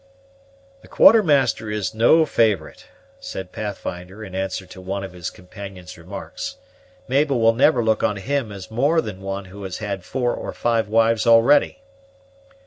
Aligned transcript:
"The 0.81 0.87
Quartermaster 0.87 1.69
is 1.69 1.93
no 1.93 2.25
favorite," 2.25 2.87
said 3.19 3.51
Pathfinder 3.51 4.25
in 4.25 4.33
answer 4.33 4.65
to 4.65 4.81
one 4.81 5.03
of 5.03 5.13
his 5.13 5.29
companion's 5.29 5.95
remarks. 5.95 6.55
"Mabel 7.07 7.39
will 7.39 7.53
never 7.53 7.83
look 7.83 8.01
on 8.01 8.15
him 8.17 8.51
as 8.51 8.71
more 8.71 8.99
than 8.99 9.21
one 9.21 9.45
who 9.45 9.61
has 9.61 9.77
had 9.77 10.03
four 10.03 10.33
or 10.33 10.53
five 10.53 10.87
wives 10.87 11.27
already." 11.27 11.83